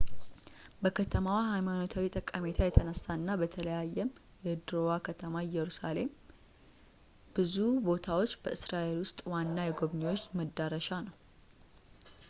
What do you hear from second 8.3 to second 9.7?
በእስራኤል ውስጥ ዋና